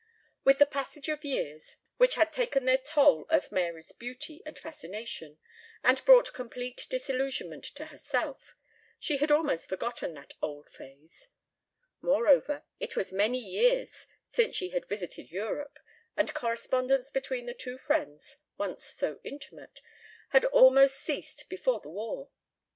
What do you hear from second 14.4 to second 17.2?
she had visited Europe and correspondence